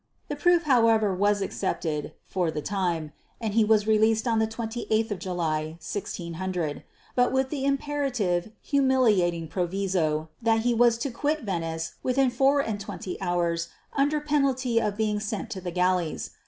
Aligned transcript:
The 0.29 0.35
proof 0.35 0.63
however 0.63 1.13
was 1.13 1.43
accepted 1.43 2.13
for 2.25 2.49
the 2.49 2.59
time; 2.63 3.13
and 3.39 3.53
he 3.53 3.63
was 3.63 3.85
released 3.85 4.27
on 4.27 4.39
the 4.39 4.47
28th 4.47 5.11
of 5.11 5.19
July, 5.19 5.77
1600 5.79 6.83
but 7.13 7.31
with 7.31 7.51
the 7.51 7.63
imperative, 7.65 8.49
humiliating 8.63 9.47
proviso 9.47 10.29
that 10.41 10.61
he 10.61 10.73
was 10.73 10.97
to 10.97 11.11
quit 11.11 11.41
Venice 11.41 11.93
within 12.01 12.31
four 12.31 12.61
and 12.61 12.79
twenty 12.79 13.21
hours 13.21 13.67
under 13.93 14.19
penalty 14.19 14.81
of 14.81 14.97
being 14.97 15.19
sent 15.19 15.51
to 15.51 15.61
the 15.61 15.69
galleys. 15.69 16.31